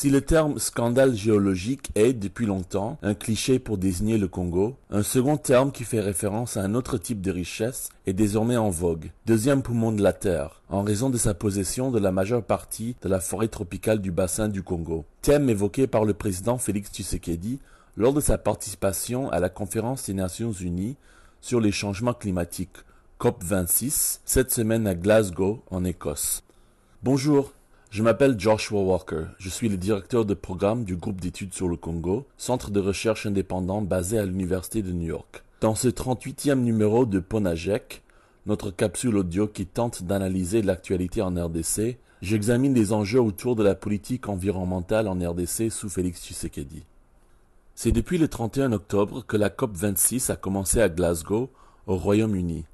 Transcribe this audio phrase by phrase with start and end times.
[0.00, 5.02] Si le terme scandale géologique est, depuis longtemps, un cliché pour désigner le Congo, un
[5.02, 9.10] second terme qui fait référence à un autre type de richesse est désormais en vogue.
[9.26, 13.10] Deuxième poumon de la Terre, en raison de sa possession de la majeure partie de
[13.10, 15.04] la forêt tropicale du bassin du Congo.
[15.20, 17.58] Thème évoqué par le président Félix Tshisekedi
[17.98, 20.96] lors de sa participation à la conférence des Nations Unies
[21.42, 22.78] sur les changements climatiques
[23.20, 26.42] COP26 cette semaine à Glasgow en Écosse.
[27.02, 27.52] Bonjour,
[27.90, 29.24] je m'appelle Joshua Walker.
[29.38, 33.26] Je suis le directeur de programme du groupe d'études sur le Congo, centre de recherche
[33.26, 35.42] indépendant basé à l'Université de New York.
[35.60, 38.02] Dans ce 38e numéro de Ponajek,
[38.46, 43.74] notre capsule audio qui tente d'analyser l'actualité en RDC, j'examine les enjeux autour de la
[43.74, 46.84] politique environnementale en RDC sous Félix Tshisekedi.
[47.74, 51.50] C'est depuis le 31 octobre que la COP26 a commencé à Glasgow,
[51.88, 52.66] au Royaume-Uni.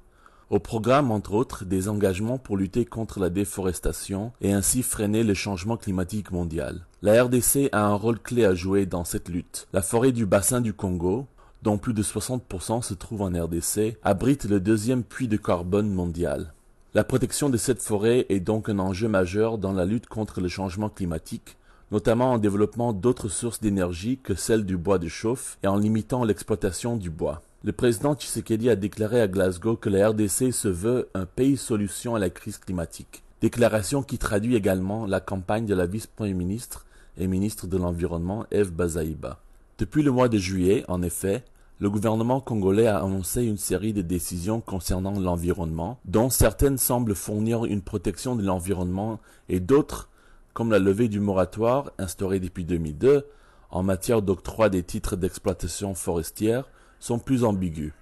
[0.49, 5.33] Au programme, entre autres, des engagements pour lutter contre la déforestation et ainsi freiner le
[5.33, 6.85] changement climatique mondial.
[7.01, 9.67] La RDC a un rôle clé à jouer dans cette lutte.
[9.73, 11.27] La forêt du bassin du Congo,
[11.63, 16.53] dont plus de 60% se trouve en RDC, abrite le deuxième puits de carbone mondial.
[16.93, 20.47] La protection de cette forêt est donc un enjeu majeur dans la lutte contre le
[20.47, 21.57] changement climatique,
[21.91, 26.23] notamment en développant d'autres sources d'énergie que celles du bois de chauffe et en limitant
[26.23, 27.41] l'exploitation du bois.
[27.67, 32.15] Le président Tshisekedi a déclaré à Glasgow que la RDC se veut un pays solution
[32.15, 33.23] à la crise climatique.
[33.41, 36.85] Déclaration qui traduit également la campagne de la vice-premier ministre
[37.17, 39.41] et ministre de l'Environnement Eve Bazaïba.
[39.79, 41.43] Depuis le mois de juillet, en effet,
[41.81, 47.65] le gouvernement congolais a annoncé une série de décisions concernant l'environnement, dont certaines semblent fournir
[47.65, 50.07] une protection de l'environnement et d'autres,
[50.53, 53.25] comme la levée du moratoire instauré depuis 2002
[53.71, 57.93] en matière d'octroi des titres d'exploitation forestière, sont plus ambigus.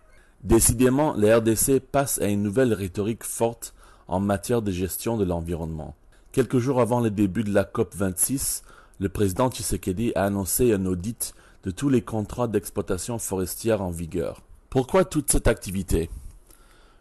[0.44, 3.74] Décidément, la RDC passe à une nouvelle rhétorique forte
[4.08, 5.96] en matière de gestion de l'environnement.
[6.32, 8.64] Quelques jours avant le début de la COP 26,
[9.00, 14.42] le président Tshisekedi a annoncé un audit de tous les contrats d'exploitation forestière en vigueur.
[14.70, 16.10] Pourquoi toute cette activité?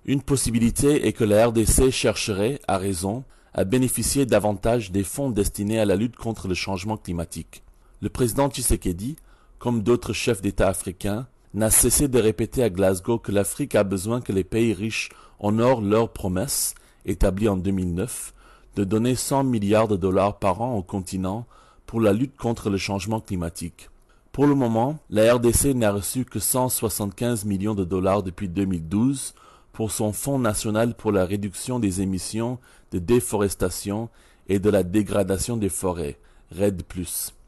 [0.06, 5.78] Une possibilité est que la RDC chercherait, à raison, à bénéficier davantage des fonds destinés
[5.78, 7.62] à la lutte contre le changement climatique.
[8.00, 9.16] Le président Tshisekedi,
[9.58, 14.20] comme d'autres chefs d'État africains, n'a cessé de répéter à Glasgow que l'Afrique a besoin
[14.20, 16.74] que les pays riches honorent leurs promesses,
[17.06, 18.34] établies en 2009,
[18.74, 21.46] de donner 100 milliards de dollars par an au continent
[21.86, 23.88] pour la lutte contre le changement climatique.
[24.32, 29.34] Pour le moment, la RDC n'a reçu que 175 millions de dollars depuis 2012
[29.72, 32.58] pour son Fonds national pour la réduction des émissions
[32.90, 34.08] de déforestation
[34.48, 36.18] et de la dégradation des forêts,
[36.50, 36.82] RED+,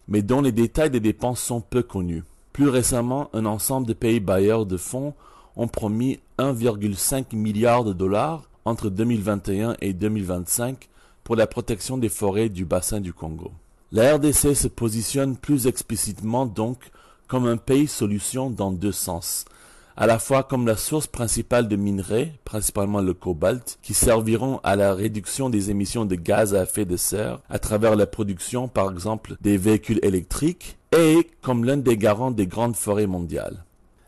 [0.06, 2.22] mais dont les détails des dépenses sont peu connus.
[2.56, 5.12] Plus récemment, un ensemble de pays bailleurs de fonds
[5.56, 10.88] ont promis 1,5 milliard de dollars entre 2021 et 2025
[11.22, 13.52] pour la protection des forêts du bassin du Congo.
[13.92, 16.78] La RDC se positionne plus explicitement donc
[17.28, 19.44] comme un pays solution dans deux sens,
[19.94, 24.76] à la fois comme la source principale de minerais, principalement le cobalt, qui serviront à
[24.76, 28.90] la réduction des émissions de gaz à effet de serre à travers la production par
[28.90, 30.78] exemple des véhicules électriques,
[31.42, 33.64] comme l'un des garants des grandes forêts mondiales.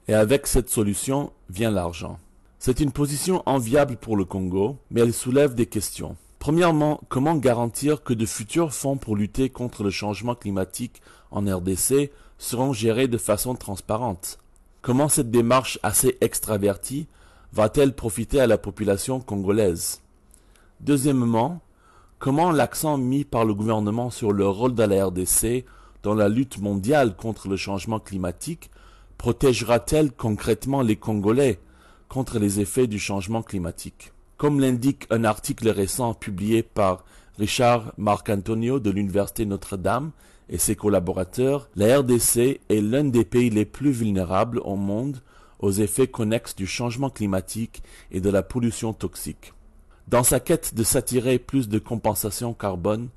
[0.07, 2.19] Et avec cette solution vient l'argent.
[2.59, 6.17] C'est une position enviable pour le Congo, mais elle soulève des questions.
[6.39, 12.11] Premièrement, comment garantir que de futurs fonds pour lutter contre le changement climatique en RDC
[12.39, 14.39] seront gérés de façon transparente?
[14.81, 17.07] Comment cette démarche assez extravertie
[17.53, 20.01] va-t-elle profiter à la population congolaise?
[20.81, 21.61] Deuxièmement,
[22.19, 25.67] comment l'accent mis par le gouvernement sur le rôle de la RDC
[26.03, 28.71] dans la lutte mondiale contre le changement climatique
[29.17, 31.59] protégera-t-elle concrètement les Congolais
[32.09, 34.13] contre les effets du changement climatique?
[34.37, 37.05] Comme l'indique un article récent publié par
[37.39, 40.13] Richard Marcantonio de l'Université Notre-Dame
[40.49, 45.21] et ses collaborateurs, la RDC est l'un des pays les plus vulnérables au monde
[45.59, 47.83] aux effets connexes du changement climatique
[48.13, 49.53] et de la pollution toxique.
[50.07, 53.09] Dans sa quête de s'attirer plus de compensation carbone,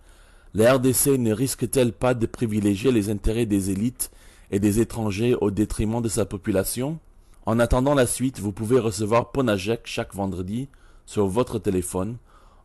[0.53, 4.11] la RDC ne risque-t-elle pas de privilégier les intérêts des élites
[4.51, 6.99] et des étrangers au détriment de sa population?
[7.45, 10.67] En attendant la suite, vous pouvez recevoir Ponajek chaque vendredi
[11.05, 12.17] sur votre téléphone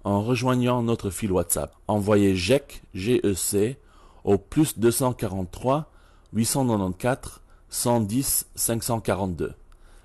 [0.05, 1.75] en rejoignant notre fil WhatsApp.
[1.87, 3.79] Envoyez GEC, G-E-C,
[4.25, 5.91] au plus 243
[6.33, 9.55] 894 110 542.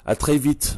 [0.05, 0.77] À très vite